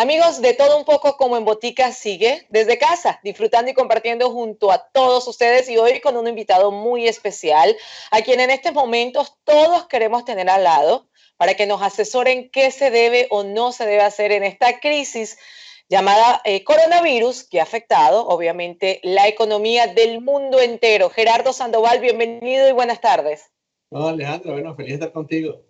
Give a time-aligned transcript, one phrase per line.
[0.00, 4.72] Amigos, de todo un poco como en Botica sigue desde casa, disfrutando y compartiendo junto
[4.72, 7.76] a todos ustedes y hoy con un invitado muy especial,
[8.10, 12.70] a quien en estos momentos todos queremos tener al lado para que nos asesoren qué
[12.70, 15.36] se debe o no se debe hacer en esta crisis
[15.90, 21.10] llamada eh, coronavirus que ha afectado obviamente la economía del mundo entero.
[21.10, 23.50] Gerardo Sandoval, bienvenido y buenas tardes.
[23.90, 25.60] No, Alejandro, bueno, feliz de estar contigo.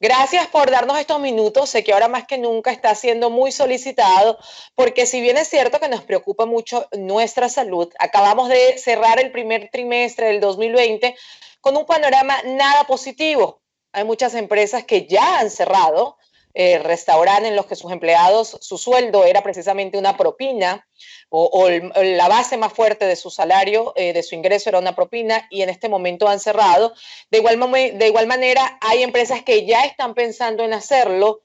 [0.00, 1.70] Gracias por darnos estos minutos.
[1.70, 4.38] Sé que ahora más que nunca está siendo muy solicitado,
[4.74, 9.30] porque si bien es cierto que nos preocupa mucho nuestra salud, acabamos de cerrar el
[9.30, 11.16] primer trimestre del 2020
[11.60, 13.62] con un panorama nada positivo.
[13.92, 16.18] Hay muchas empresas que ya han cerrado,
[16.56, 20.86] eh, restaurantes en los que sus empleados, su sueldo era precisamente una propina
[21.28, 25.48] o, la base más fuerte de su salario, eh, de su ingreso era una propina
[25.50, 26.94] y en este momento han cerrado.
[27.28, 27.58] De igual,
[27.98, 31.42] de igual manera, hay empresas que ya están pensando en hacerlo.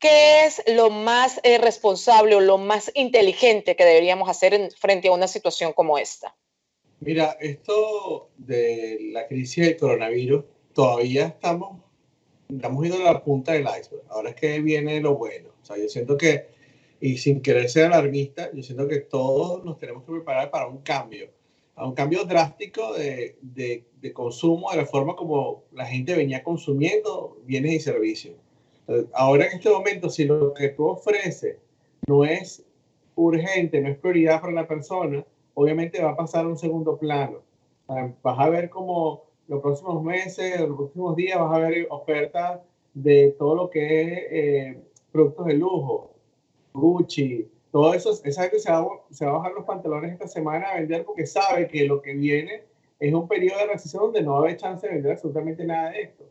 [0.00, 5.06] ¿Qué es lo más eh, responsable o lo más inteligente que deberíamos hacer en, frente
[5.06, 6.34] a una situación como esta?
[6.98, 11.81] Mira, esto de la crisis del coronavirus, todavía estamos
[12.56, 14.04] estamos yendo a la punta del iceberg.
[14.08, 15.50] Ahora es que viene lo bueno.
[15.62, 16.46] O sea, yo siento que,
[17.00, 20.78] y sin querer ser alarmista, yo siento que todos nos tenemos que preparar para un
[20.78, 21.28] cambio,
[21.74, 26.42] a un cambio drástico de, de, de consumo, de la forma como la gente venía
[26.42, 28.36] consumiendo bienes y servicios.
[29.14, 31.56] Ahora en este momento, si lo que tú ofreces
[32.06, 32.64] no es
[33.14, 37.42] urgente, no es prioridad para la persona, obviamente va a pasar a un segundo plano.
[37.86, 42.60] Vas a ver como los próximos meses, los próximos días vas a ver ofertas
[42.94, 46.14] de todo lo que es eh, productos de lujo,
[46.72, 50.68] Gucci, todo eso, esa gente se va, se va, a bajar los pantalones esta semana
[50.68, 52.62] a vender porque sabe que lo que viene
[52.98, 55.90] es un periodo de recesión donde no va a haber chance de vender absolutamente nada
[55.90, 56.24] de esto.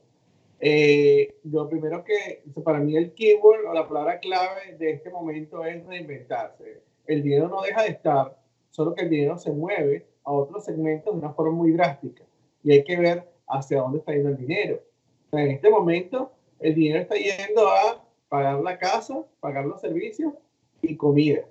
[0.59, 5.64] Eh, lo primero que, para mí el keyword o la palabra clave de este momento
[5.64, 6.81] es reinventarse.
[7.05, 8.36] El dinero no deja de estar,
[8.72, 12.23] solo que el dinero se mueve a otros segmentos de una forma muy drástica
[12.64, 14.82] y hay que ver hacia dónde está yendo el dinero.
[15.32, 20.33] en este momento, el dinero está yendo a pagar la casa, pagar los servicios
[20.82, 21.45] y comida.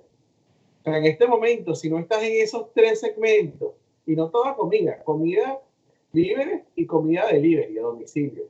[0.85, 3.73] en este momento, si no estás en esos tres segmentos,
[4.05, 5.61] y no toda comida, comida
[6.11, 8.43] libre y comida delivery a domicilio.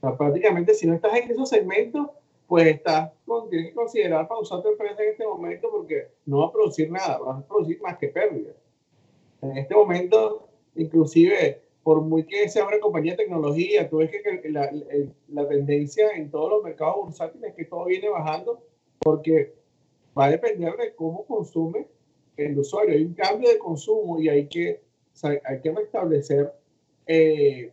[0.00, 2.08] prácticamente, si no estás en esos segmentos,
[2.46, 3.12] pues estás,
[3.50, 7.18] tienes que considerar pausar tu empresa en este momento porque no va a producir nada,
[7.18, 8.54] va a producir más que pérdidas.
[9.40, 14.48] En este momento, inclusive por muy que sea una compañía de tecnología, tú ves que
[14.50, 14.70] la,
[15.28, 18.62] la, tendencia en todos los mercados bursátiles es que todo viene bajando
[19.00, 19.54] porque
[20.16, 21.88] va a depender de cómo consume
[22.36, 22.94] el usuario.
[22.94, 24.80] Hay un cambio de consumo y hay que,
[25.22, 26.52] hay que restablecer
[27.06, 27.72] eh,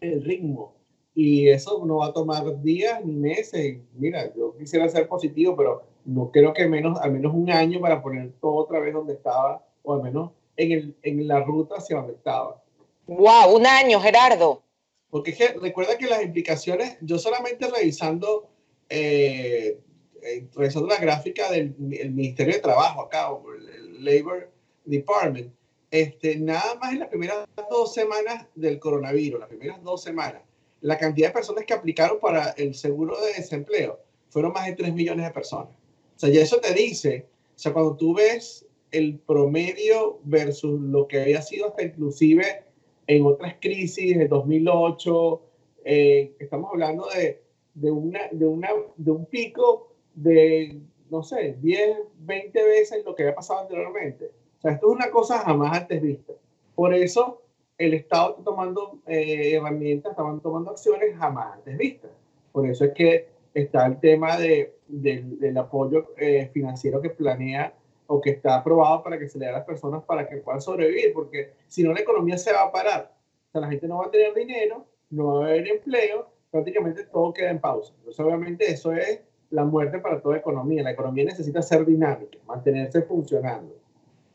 [0.00, 0.74] el ritmo.
[1.14, 3.78] Y eso no va a tomar días ni meses.
[3.94, 8.02] Mira, yo quisiera ser positivo, pero no creo que menos, al menos un año para
[8.02, 11.98] poner todo otra vez donde estaba, o al menos en, el, en la ruta hacia
[11.98, 12.63] donde estaba.
[13.06, 14.62] Wow, un año, Gerardo.
[15.10, 18.48] Porque es que recuerda que las implicaciones, yo solamente revisando,
[18.88, 19.78] eh,
[20.22, 23.28] eh, revisando la gráfica del Ministerio de Trabajo acá,
[23.58, 24.50] el Labor
[24.84, 25.52] Department,
[25.90, 30.42] este, nada más en las primeras dos semanas del coronavirus, las primeras dos semanas,
[30.80, 34.92] la cantidad de personas que aplicaron para el seguro de desempleo fueron más de 3
[34.92, 35.72] millones de personas.
[36.16, 41.06] O sea, ya eso te dice, o sea, cuando tú ves el promedio versus lo
[41.06, 42.64] que había sido hasta inclusive
[43.06, 45.42] en otras crisis de 2008,
[45.84, 47.42] eh, estamos hablando de,
[47.74, 53.24] de, una, de, una, de un pico de, no sé, 10, 20 veces lo que
[53.24, 54.30] había pasado anteriormente.
[54.58, 56.32] O sea, esto es una cosa jamás antes vista.
[56.74, 57.42] Por eso
[57.76, 62.10] el Estado está tomando eh, herramientas, está tomando acciones jamás antes vistas.
[62.52, 67.74] Por eso es que está el tema de, del apoyo eh, financiero que planea
[68.06, 70.60] o que está aprobado para que se le dé a las personas para que puedan
[70.60, 73.14] sobrevivir, porque si no la economía se va a parar.
[73.48, 77.04] O sea, la gente no va a tener dinero, no va a haber empleo, prácticamente
[77.04, 77.94] todo queda en pausa.
[77.98, 79.20] Entonces, obviamente, eso es
[79.50, 80.82] la muerte para toda economía.
[80.82, 83.74] La economía necesita ser dinámica, mantenerse funcionando.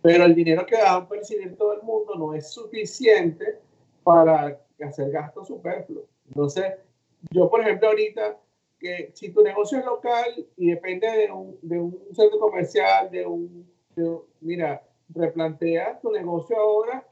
[0.01, 3.59] Pero el dinero que va a percibir todo el mundo no es suficiente
[4.03, 6.05] para hacer gastos superfluos.
[6.27, 6.73] Entonces,
[7.31, 8.37] yo, por ejemplo, ahorita
[8.79, 13.25] que si tu negocio es local y depende de un, de un centro comercial, de
[13.25, 13.69] un,
[14.41, 17.05] mira, replantea tu negocio ahora,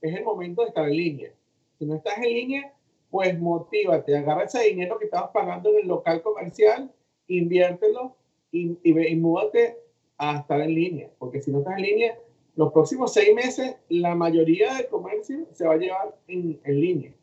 [0.00, 1.32] es el momento de estar en línea.
[1.78, 2.72] Si no estás en línea,
[3.10, 6.90] pues motívate, agarra ese dinero que estabas pagando en el local comercial,
[7.28, 8.16] inviértelo
[8.50, 9.78] y, y, múdate
[10.18, 12.18] a estar en línea, porque si no estás en línea,
[12.56, 17.15] los próximos seis meses la mayoría del comercio se va a llevar en, en línea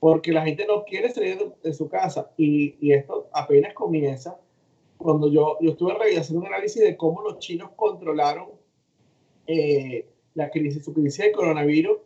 [0.00, 4.38] porque la gente no quiere salir de, su casa y, y, esto apenas comienza.
[4.96, 8.48] cuando yo, yo estuve haciendo un análisis de cómo los chinos controlaron
[9.46, 11.98] eh, la crisis, su crisis de coronavirus,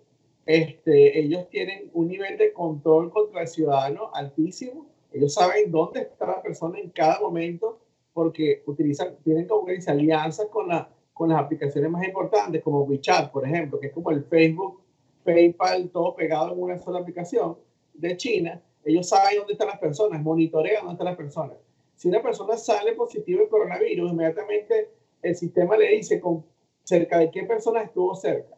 [0.46, 4.86] este, ellos tienen un nivel de control contra el ciudadano altísimo.
[5.12, 7.78] Ellos saben dónde está la persona en cada momento
[8.12, 13.30] porque utilizan, tienen como que alianzas con, la, con las aplicaciones más importantes, como WeChat,
[13.30, 14.80] por ejemplo, que es como el Facebook,
[15.24, 17.56] PayPal, todo pegado en una sola aplicación
[17.94, 18.62] de China.
[18.84, 21.56] Ellos saben dónde están las personas, monitorean dónde están las personas.
[21.96, 24.90] Si una persona sale positiva de coronavirus, inmediatamente
[25.22, 26.44] el sistema le dice con
[26.82, 28.56] cerca de qué personas estuvo cerca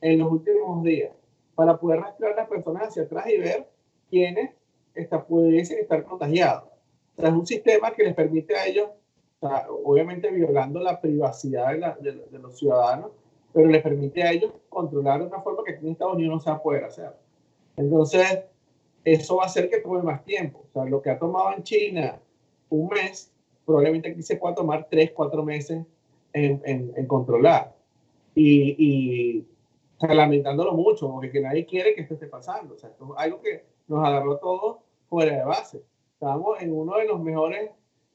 [0.00, 1.12] en los últimos días
[1.54, 3.66] para poder rastrear a las personas hacia atrás y ver
[4.10, 4.50] quiénes
[4.94, 6.64] está, pudiesen estar contagiados.
[7.16, 8.90] O sea, es un sistema que les permite a ellos,
[9.84, 13.12] obviamente violando la privacidad de, de, los ciudadanos,
[13.52, 16.60] pero les permite a ellos controlar de una forma que en Estados Unidos no se
[16.60, 17.12] poder hacer.
[17.76, 18.44] Entonces,
[19.06, 20.64] eso va a hacer que tome más tiempo.
[20.68, 22.20] O sea, lo que ha tomado en China
[22.68, 23.32] un mes,
[23.64, 25.84] probablemente aquí se pueda tomar tres, cuatro meses
[26.32, 27.72] en, en, controlar.
[28.34, 29.46] Y, y
[30.00, 32.74] lamentándolo mucho, porque que nadie quiere que esto esté pasando.
[32.74, 35.82] O sea, esto es algo que nos agarró todos fuera de base.
[36.14, 37.70] Estamos en uno de los mejores,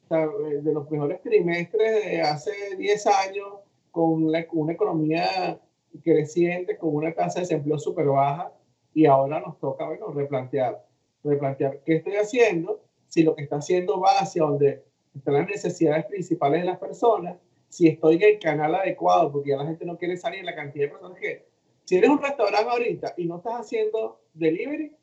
[0.09, 3.47] de los mejores trimestres de hace 10 años,
[3.91, 5.57] con una, una economía
[6.03, 8.51] creciente, con una tasa de desempleo súper baja,
[8.93, 10.85] y ahora nos toca, bueno, replantear,
[11.23, 14.83] replantear qué estoy haciendo, si lo que está haciendo va hacia donde
[15.15, 17.37] están las necesidades principales de las personas,
[17.69, 20.85] si estoy en el canal adecuado, porque ya la gente no quiere salir, la cantidad
[20.85, 21.45] de personas que...
[21.85, 24.95] Si eres un restaurante ahorita y no estás haciendo delivery,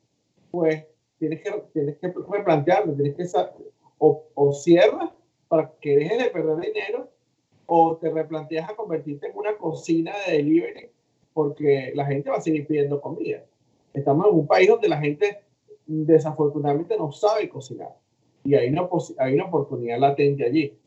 [0.49, 0.85] pues
[1.17, 3.25] tienes que, tienes que replantearlo, tienes que
[3.97, 5.11] o, o cierras
[5.47, 7.09] para que dejes de perder dinero
[7.65, 10.89] o te replanteas a convertirte en una cocina de delivery
[11.33, 13.43] porque la gente va a seguir pidiendo comida.
[13.93, 15.43] Estamos en un país donde la gente
[15.85, 17.95] desafortunadamente no sabe cocinar
[18.43, 18.87] y hay una,
[19.17, 20.77] hay una oportunidad latente allí.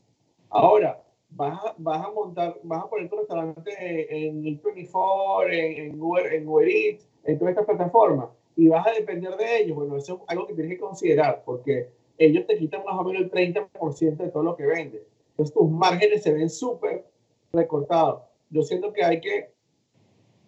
[0.48, 3.72] Ahora, vas a, vas a montar, vas a poner tu restaurante
[4.10, 8.86] en el 24, en, en, Uber, en Uber Eats, en todas estas plataformas y vas
[8.86, 11.88] a depender de ellos, bueno, eso es algo que tienes que considerar porque
[12.18, 15.02] ellos te quitan más o menos el 30% de todo lo que vendes.
[15.30, 17.06] Entonces tus márgenes se ven súper
[17.52, 18.22] recortados.
[18.50, 19.50] Yo siento que hay que,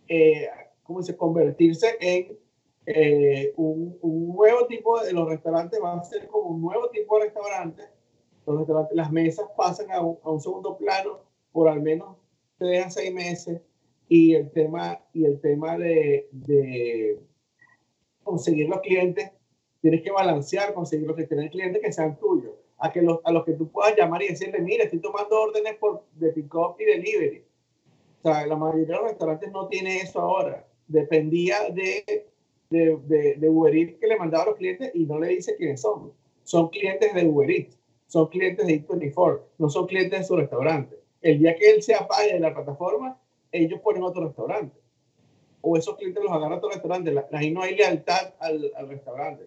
[0.09, 0.49] eh,
[0.83, 2.39] ¿cómo se convertirse en
[2.87, 7.19] eh, un, un, nuevo tipo de los restaurantes, va a ser como un nuevo tipo
[7.19, 7.83] de restaurante.
[8.47, 11.21] Los restaurantes, las mesas pasan a un, a un segundo plano
[11.53, 12.17] por al menos
[12.59, 13.61] tres a seis meses
[14.09, 17.19] y el tema, y el tema de, de
[18.23, 19.31] conseguir los clientes,
[19.81, 23.33] tienes que balancear, conseguir los que tienen clientes que sean tuyos, a, que los, a
[23.33, 26.85] los que tú puedas llamar y decirle, mira, estoy tomando órdenes por, de pick-up y
[26.85, 27.45] delivery.
[28.23, 30.67] O sea, la mayoría de los restaurantes no tiene eso ahora.
[30.89, 32.27] Dependía de,
[32.75, 35.57] de, de, de Uber Eats que le mandaba a los clientes y no le dice
[35.57, 36.13] quiénes son.
[36.43, 40.97] Son clientes de Uber Eats, son clientes de Eat24, no son clientes de su restaurante.
[41.23, 43.19] El día que él se apague de la plataforma,
[43.51, 44.77] ellos ponen otro restaurante
[45.65, 47.15] o esos clientes los agarra a tu restaurante.
[47.33, 49.45] Ahí no hay lealtad al, al restaurante.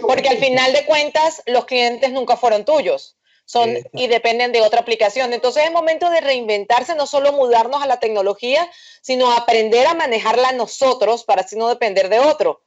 [0.00, 3.16] Porque al final de cuentas, los clientes nunca fueron tuyos.
[3.50, 5.32] Son y dependen de otra aplicación.
[5.32, 8.70] Entonces es momento de reinventarse, no solo mudarnos a la tecnología,
[9.00, 12.62] sino aprender a manejarla nosotros para así no depender de otro.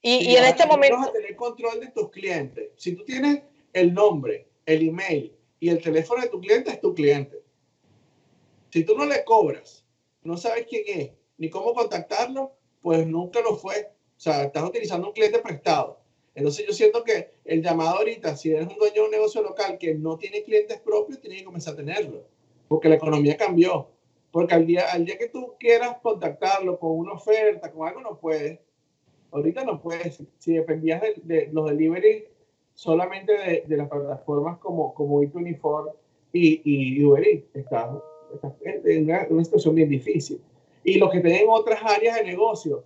[0.00, 0.98] Y, y en este momento...
[0.98, 2.70] Vas a tener control de tus clientes.
[2.76, 3.42] Si tú tienes
[3.72, 7.42] el nombre, el email y el teléfono de tu cliente, es tu cliente.
[8.70, 9.84] Si tú no le cobras,
[10.22, 13.90] no sabes quién es, ni cómo contactarlo, pues nunca lo fue.
[14.16, 15.99] O sea, estás utilizando un cliente prestado.
[16.34, 19.78] Entonces yo siento que el llamado ahorita, si eres un dueño de un negocio local
[19.78, 22.24] que no tiene clientes propios, tienes que comenzar a tenerlo,
[22.68, 23.88] porque la economía cambió.
[24.30, 28.18] Porque al día, al día que tú quieras contactarlo con una oferta, con algo, no
[28.18, 28.60] puedes.
[29.32, 30.22] Ahorita no puedes.
[30.38, 32.26] Si dependías de, los delivery
[32.74, 35.92] solamente de, de, las plataformas como, como Eat24
[36.32, 37.90] y, y Uber Eats, estás,
[38.62, 40.40] en una, una situación bien difícil
[40.84, 42.84] y los que tienen otras áreas de negocio.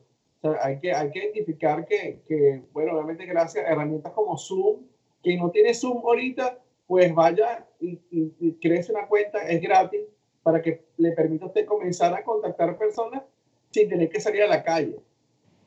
[0.62, 4.82] Hay, que, hay que identificar que, que, bueno, obviamente gracias a herramientas como Zoom,
[5.22, 10.02] quien no tiene Zoom ahorita, pues vaya y, y, crece una cuenta, es gratis,
[10.42, 13.22] para que le permita usted comenzar a contactar personas
[13.70, 15.00] sin tener que salir a la calle.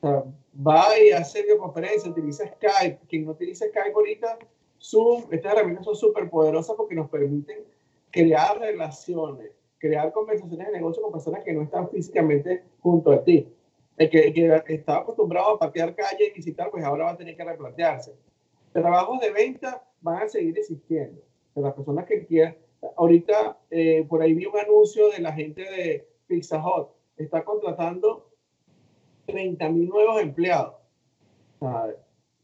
[0.00, 0.24] sea,
[0.66, 3.00] va y hace videoconferencia, utiliza Skype.
[3.08, 4.38] Quien no utiliza Skype ahorita,
[4.80, 7.64] Zoom, estas herramientas son súper poderosas porque nos permiten
[8.10, 13.48] crear relaciones, crear conversaciones de negocio con personas que no están físicamente junto a ti.
[13.98, 17.36] El que, que estaba acostumbrado a patear calle y visitar, pues ahora va a tener
[17.36, 18.14] que replantearse.
[18.72, 21.20] Trabajos de venta van a seguir existiendo.
[21.54, 22.56] Las personas que quieran.
[22.96, 26.90] Ahorita, eh, por ahí vi un anuncio de la gente de Pizza Hut.
[27.16, 28.30] Está contratando
[29.26, 30.74] 30 mil nuevos empleados.
[31.60, 31.92] va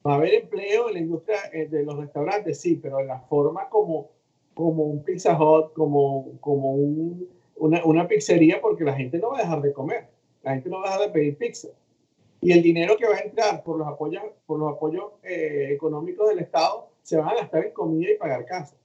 [0.03, 3.69] a haber empleo en la industria eh, de los restaurantes, sí, pero en la forma
[3.69, 4.11] como
[4.55, 9.39] como un Pizza Hut, como, como un, una, una, pizzería, porque la gente no va
[9.39, 10.09] a dejar de comer,
[10.45, 11.69] la gente no va a dejar de pedir pizza.
[12.41, 16.29] Y el dinero que va a entrar por los apoyos, por los apoyos eh, económicos
[16.29, 18.77] del Estado se van a gastar en comida y pagar casa.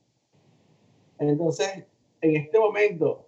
[1.20, 1.84] Entonces,
[2.22, 3.25] en este momento,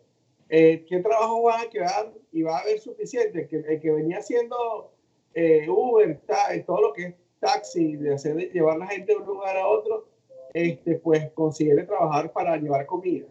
[0.50, 3.48] eh, ¿qué trabajo van a quedar y va a haber suficiente?
[3.48, 4.94] Que, el que venía haciendo
[5.34, 6.20] eh, Uber,
[6.66, 9.68] todo lo que es taxi, de hacer de llevar la gente de un lugar a
[9.68, 10.08] otro,
[10.54, 13.28] este, pues consigue trabajar para llevar comida.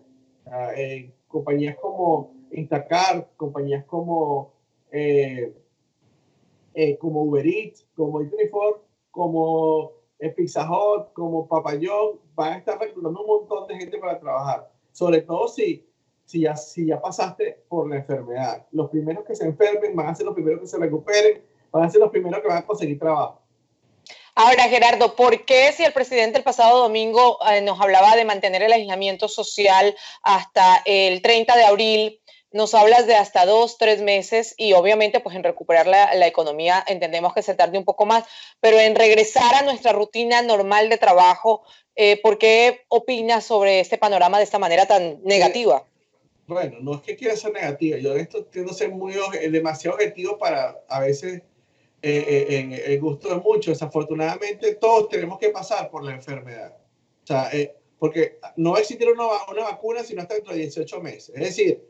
[0.77, 4.53] Eh, compañías como Instacart, compañías como,
[4.93, 5.53] eh,
[6.75, 9.93] eh, como Uber Eats, como Eatrifor, como
[10.37, 14.71] Pizza Hut, como Papayón, van a estar reclutando un montón de gente para trabajar.
[14.93, 15.87] Sobre todo si,
[16.25, 18.67] si, ya, si ya pasaste por la enfermedad.
[18.73, 21.91] Los primeros que se enfermen van a ser los primeros que se recuperen, van a
[21.91, 23.41] ser los primeros que van a conseguir trabajo.
[24.35, 28.63] Ahora, Gerardo, ¿por qué si el presidente el pasado domingo eh, nos hablaba de mantener
[28.63, 32.21] el aislamiento social hasta el 30 de abril,
[32.53, 36.85] nos hablas de hasta dos, tres meses y obviamente pues en recuperar la, la, economía
[36.87, 38.25] entendemos que se tarde un poco más,
[38.61, 41.63] pero en regresar a nuestra rutina normal de trabajo,
[41.97, 45.85] eh, ¿por qué opinas sobre este panorama de esta manera tan negativa?
[46.47, 49.15] Bueno, no es que quiera ser negativa, yo de esto tiendo a ser muy
[49.51, 51.43] demasiado objetivo para a veces
[52.03, 53.75] eh, eh, en el gusto de muchos.
[53.75, 56.75] Desafortunadamente, todos tenemos que pasar por la enfermedad.
[57.23, 60.61] O sea, eh, porque no va a existir una, una, vacuna sino hasta dentro de
[60.61, 61.35] 18 meses.
[61.35, 61.85] Es decir,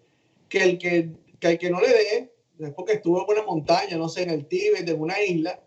[0.51, 3.97] que el que, que, el que no le dé, es porque estuvo en una montaña,
[3.97, 5.61] no sé, en el Tíbet, en una isla,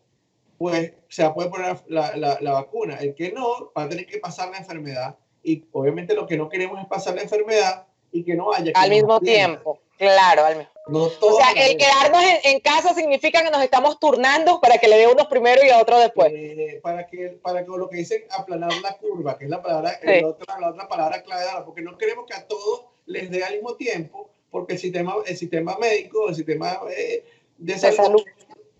[0.59, 2.97] pues se poder poner la, la, la, vacuna.
[2.97, 5.17] El que no, va a tener que pasar la enfermedad.
[5.41, 8.71] Y obviamente lo que no queremos es pasar la enfermedad y que no haya.
[8.75, 9.79] Al mismo tiempo.
[9.97, 14.77] Claro, al no o sea, el quedarnos en, casa significa que nos estamos turnando para
[14.77, 16.31] que le dé unos primero y a otro después.
[16.33, 19.97] Eh, para, que, para que lo que dicen aplanar la curva, que es la, palabra,
[20.03, 23.53] la, otra, la otra palabra clave, porque no queremos que a todos les dé al
[23.53, 27.25] mismo tiempo, porque el sistema, el sistema médico, el sistema eh,
[27.57, 28.21] de, salud,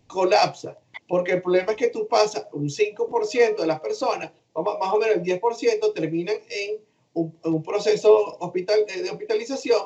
[0.06, 0.78] colapsa.
[1.08, 5.16] Porque el problema es que tú pasas un 5% de las personas, más o menos
[5.16, 6.78] el 10%, terminan en
[7.14, 9.82] un, un proceso hospital, eh, de hospitalización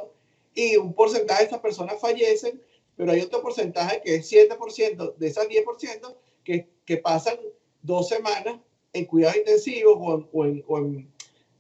[0.54, 2.62] y un porcentaje de estas personas fallecen,
[2.98, 7.38] pero hay otro porcentaje que es 7% de esas 10% que, que pasan
[7.82, 8.60] dos semanas
[8.92, 11.10] en cuidados intensivos o, o, en, o en,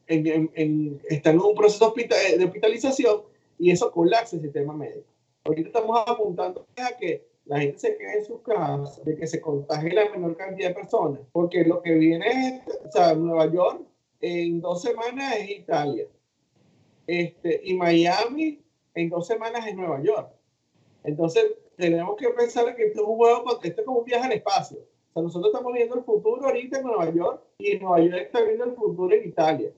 [0.07, 3.21] en, están en un proceso de hospitalización
[3.57, 5.07] y eso colapsa el sistema médico.
[5.45, 9.39] Ahorita estamos apuntando a que la gente se quede en sus casas, de que se
[9.39, 13.81] contagie la menor cantidad de personas, porque lo que viene es, o sea, Nueva York
[14.19, 16.07] en dos semanas es Italia,
[17.07, 18.61] este, y Miami
[18.95, 20.29] en dos semanas en Nueva York.
[21.03, 21.45] Entonces,
[21.77, 24.79] tenemos que pensar que esto es un juego, esto es como un viaje al espacio.
[24.79, 28.41] O sea, nosotros estamos viendo el futuro ahorita en Nueva York y Nueva York está
[28.41, 29.71] viendo el futuro en Italia.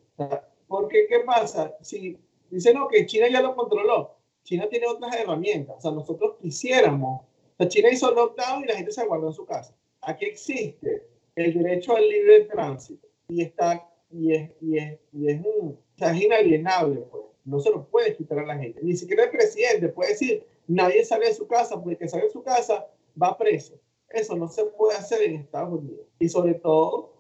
[0.67, 1.75] porque, ¿qué pasa?
[1.81, 2.17] Si
[2.51, 5.75] dicen no, que China ya lo controló, China tiene otras herramientas.
[5.77, 7.22] O sea, nosotros quisiéramos.
[7.22, 9.75] O sea, China hizo lockdown y la gente se guardó en su casa.
[10.01, 15.41] Aquí existe el derecho al libre tránsito y está y es, y es, y es,
[15.46, 17.01] o sea, es inalienable.
[17.12, 18.79] Pues no se lo puede quitar a la gente.
[18.82, 22.24] Ni siquiera el presidente puede decir, nadie sale de su casa, porque el que sale
[22.24, 22.88] de su casa
[23.22, 23.75] va preso.
[24.10, 26.06] Eso no se puede hacer en Estados Unidos.
[26.20, 27.13] Y sobre todo,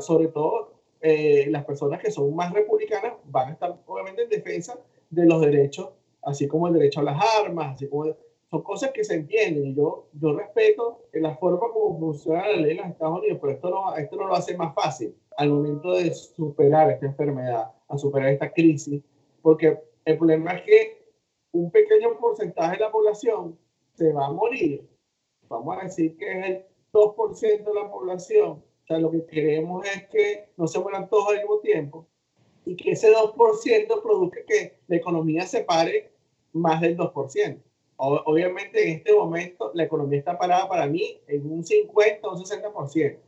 [0.00, 0.71] sobre todo,
[1.02, 4.78] eh, las personas que son más republicanas van a estar obviamente en defensa
[5.10, 5.90] de los derechos,
[6.22, 8.16] así como el derecho a las armas, así como
[8.50, 9.74] son cosas que se entienden.
[9.74, 13.70] Yo, yo respeto la forma como funciona la ley en los Estados Unidos, pero esto
[13.70, 18.28] no, esto no lo hace más fácil al momento de superar esta enfermedad, a superar
[18.28, 19.02] esta crisis
[19.42, 21.12] porque el problema es que
[21.50, 23.58] un pequeño porcentaje de la población
[23.94, 24.88] se va a morir.
[25.48, 28.64] Vamos a decir que es el 2% de la población.
[28.84, 32.06] O sea, lo que queremos es que no se mueran todos al mismo tiempo
[32.64, 36.12] y que ese 2% produzca que la economía se pare
[36.52, 37.62] más del 2%.
[37.96, 42.44] Obviamente en este momento la economía está parada para mí en un 50 o un
[42.44, 43.18] 60%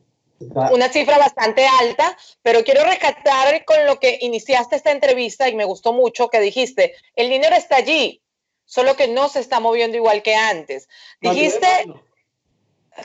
[0.73, 5.65] una cifra bastante alta, pero quiero rescatar con lo que iniciaste esta entrevista y me
[5.65, 8.23] gustó mucho que dijiste, el dinero está allí,
[8.65, 10.89] solo que no se está moviendo igual que antes.
[11.21, 11.67] Dijiste,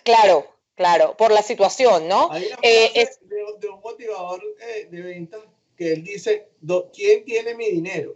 [0.04, 0.46] claro,
[0.80, 2.32] claro, por la situación, ¿no?
[2.32, 5.42] Hay una eh, es, de, un motivador eh, de ventas
[5.76, 6.48] que él dice,
[6.94, 8.16] ¿quién tiene mi dinero?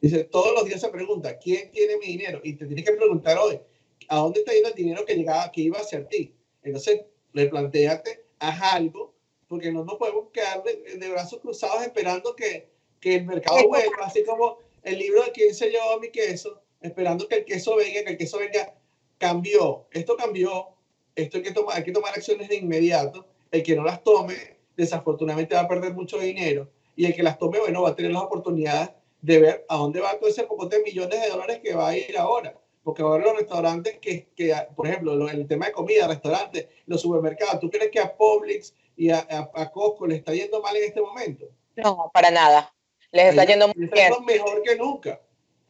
[0.00, 2.40] Dice, todos los días se pregunta, ¿quién tiene mi dinero?
[2.44, 3.58] Y te tienes que preguntar hoy,
[4.06, 6.32] ¿a dónde está yendo el dinero que llegaba, que iba hacia ti?
[6.62, 7.00] Entonces,
[7.32, 9.12] le planteate haz algo,
[9.48, 12.68] porque no nos podemos quedar de, brazos cruzados esperando que,
[13.00, 17.26] que, el mercado vuelva, así como el libro de quién se llevó mi queso, esperando
[17.26, 18.72] que el queso venga, que el queso venga,
[19.18, 20.73] cambió, esto cambió,
[21.14, 24.34] esto hay que tomar, hay que tomar acciones de inmediato, el que no las tome,
[24.76, 28.12] desafortunadamente va a perder mucho dinero, y el que las tome, bueno, va a tener
[28.12, 28.90] las oportunidades
[29.20, 31.96] de ver a dónde va todo ese poco de millones de dólares que va a
[31.96, 32.54] ir ahora.
[32.82, 37.58] Porque ahora los restaurantes que, que por ejemplo, el tema de comida, restaurantes, los supermercados,
[37.58, 41.00] ¿tú crees que a Publix y a, a, Costco le está yendo mal en este
[41.00, 41.46] momento?
[41.76, 42.74] No, para nada.
[43.10, 44.12] Les está yendo muy bien.
[44.26, 45.20] mejor que nunca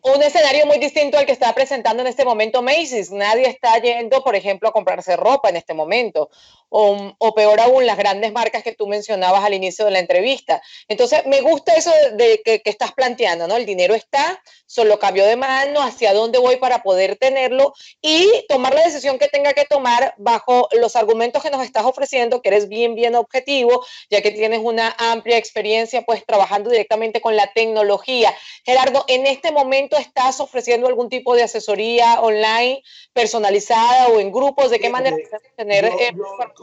[0.05, 3.11] un escenario muy distinto al que está presentando en este momento Macy's.
[3.11, 6.29] Nadie está yendo, por ejemplo, a comprarse ropa en este momento.
[6.77, 10.61] O, peor aún, las grandes marcas que tú mencionabas al inicio de la entrevista.
[10.89, 13.55] Entonces, me gusta eso de, que, estás planteando, ¿no?
[13.55, 18.75] El dinero está, solo cambio de mano, hacia dónde voy para poder tenerlo y tomar
[18.75, 22.69] la decisión que tenga que tomar bajo los argumentos que nos estás ofreciendo, que eres
[22.69, 28.35] bien, bien objetivo, ya que tienes una amplia experiencia, pues, trabajando directamente con la tecnología.
[28.65, 34.71] Gerardo, en este momento estás ofreciendo algún tipo de asesoría online personalizada o en grupos?
[34.71, 35.17] ¿De qué manera
[35.57, 36.13] tener yo, eh,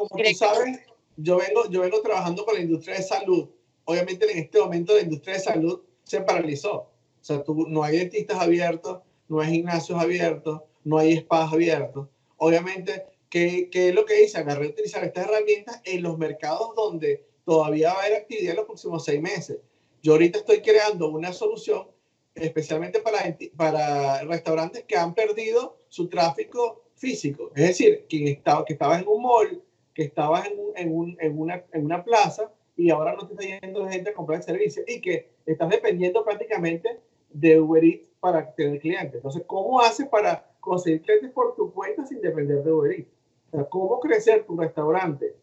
[0.08, 0.80] como tú sabes,
[1.18, 3.50] yo vengo, yo vengo trabajando con la industria de salud.
[3.86, 6.76] Obviamente en este momento la industria de salud se paralizó.
[6.76, 12.08] O sea, tú, no hay dentistas abiertos, no hay gimnasios abiertos, no hay spas abiertos.
[12.38, 14.38] Obviamente, ¿qué, ¿qué, es lo que dice?
[14.38, 18.58] Agarré a utilizar estas herramientas en los mercados donde todavía va a haber actividad en
[18.58, 19.58] los próximos seis meses.
[20.02, 21.88] Yo ahorita estoy creando una solución
[22.36, 27.52] especialmente para, para restaurantes que han perdido su tráfico físico.
[27.56, 29.62] Es decir, quien estaba, que estaba en un mall,
[30.02, 33.60] que estaba en, en, un, en, una, en una plaza y ahora no te está
[33.60, 38.52] yendo gente a comprar el servicio y que estás dependiendo prácticamente de Uber Eats para
[38.56, 39.16] tener clientes.
[39.16, 43.12] Entonces, ¿cómo haces para conseguir clientes por tu cuenta sin depender de Uber Eats?
[43.52, 45.36] O sea, ¿cómo crecer tu restaurante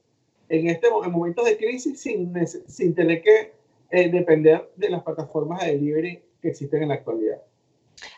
[0.49, 3.53] en, este, en momentos de crisis sin, sin tener que
[3.91, 7.41] eh, depender de las plataformas de delivery que existen en la actualidad.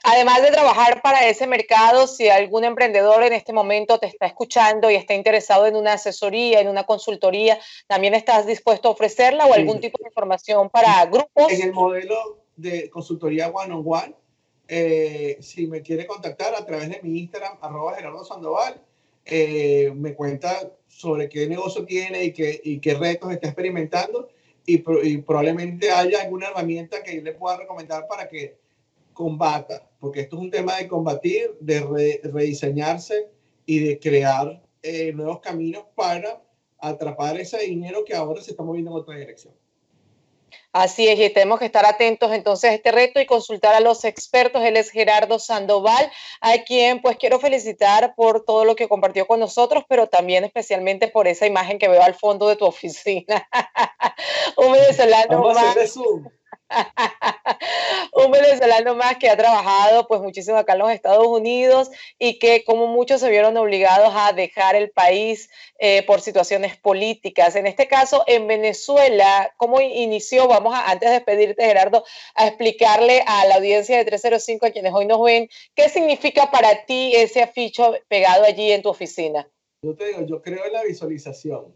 [0.03, 4.91] Además de trabajar para ese mercado, si algún emprendedor en este momento te está escuchando
[4.91, 9.55] y está interesado en una asesoría, en una consultoría, ¿también estás dispuesto a ofrecerla o
[9.55, 11.53] algún tipo de información para grupos?
[11.53, 14.15] En el modelo de consultoría one on one,
[14.69, 18.81] eh, si me quiere contactar a través de mi Instagram, arroba Gerardo Sandoval,
[19.25, 24.29] eh, me cuenta sobre qué negocio tiene y qué, y qué retos está experimentando
[24.66, 28.57] y, probablemente haya alguna herramienta que yo le pueda recomendar para que
[29.20, 33.28] combata, porque esto es un tema de combatir, de rediseñarse
[33.66, 36.42] y de crear eh, nuevos caminos para
[36.78, 39.52] atrapar ese dinero que ahora se está moviendo en otra dirección.
[40.72, 44.06] Así es, y tenemos que estar atentos entonces a este reto y consultar a los
[44.06, 44.62] expertos.
[44.64, 49.38] Él es Gerardo Sandoval, a quien pues quiero felicitar por todo lo que compartió con
[49.38, 53.46] nosotros, pero también especialmente por esa imagen que veo al fondo de tu oficina.
[54.56, 55.76] Un venezolano más.
[58.12, 62.64] Un venezolano más que ha trabajado pues muchísimo acá en los Estados Unidos y que
[62.64, 67.56] como muchos se vieron obligados a dejar el país eh, por situaciones políticas.
[67.56, 70.48] En este caso, en Venezuela, ¿cómo inició?
[70.48, 72.04] Vamos a, antes de despedirte, Gerardo,
[72.35, 76.85] a explicarle a la audiencia de 305, a quienes hoy nos ven, qué significa para
[76.85, 79.48] ti ese aficho pegado allí en tu oficina.
[79.83, 81.74] Yo te digo, yo creo en la visualización.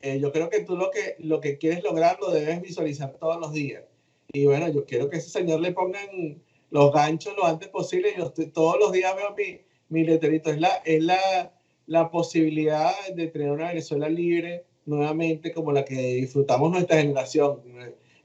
[0.00, 3.40] Eh, yo creo que tú lo que, lo que quieres lograr lo debes visualizar todos
[3.40, 3.84] los días.
[4.32, 8.12] Y bueno, yo quiero que ese señor le pongan los ganchos lo antes posible.
[8.16, 10.50] Yo todos los días veo mi, mi letrerito.
[10.50, 11.52] Es, la, es la,
[11.86, 17.62] la posibilidad de tener una Venezuela libre nuevamente como la que disfrutamos nuestra generación.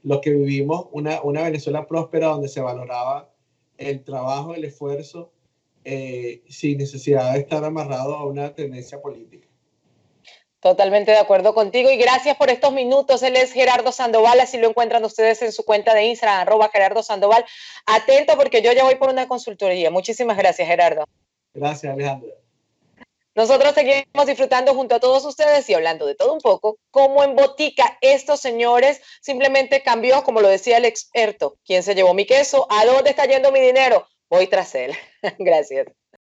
[0.02, 3.30] Los que vivimos una, una Venezuela próspera donde se valoraba
[3.78, 5.32] el trabajo, el esfuerzo,
[5.84, 9.48] eh, sin necesidad de estar amarrado a una tendencia política.
[10.64, 13.22] Totalmente de acuerdo contigo y gracias por estos minutos.
[13.22, 17.02] Él es Gerardo Sandoval, así lo encuentran ustedes en su cuenta de Instagram, arroba Gerardo
[17.02, 17.44] Sandoval.
[17.84, 19.90] Atento porque yo ya voy por una consultoría.
[19.90, 21.04] Muchísimas gracias, Gerardo.
[21.52, 22.30] Gracias, Alejandro.
[23.34, 27.36] Nosotros seguimos disfrutando junto a todos ustedes y hablando de todo un poco, como en
[27.36, 32.66] botica estos señores simplemente cambió, como lo decía el experto, ¿quién se llevó mi queso?
[32.70, 34.08] ¿A dónde está yendo mi dinero?
[34.30, 34.94] Voy tras él.
[35.38, 35.88] Gracias.